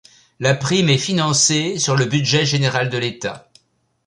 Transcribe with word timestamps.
La 0.39 0.55
prime 0.55 0.89
est 0.89 0.97
financée 0.97 1.77
sur 1.77 1.95
le 1.95 2.05
budget 2.05 2.43
général 2.43 2.89
de 2.89 2.97
l'État. 2.97 3.51